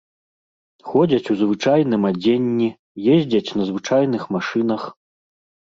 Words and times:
Ходзяць 0.89 1.31
у 1.35 1.37
звычайным 1.41 2.09
адзенні, 2.11 2.69
ездзяць 3.19 3.53
на 3.63 3.71
звычайных 3.71 4.29
машынах. 4.41 4.81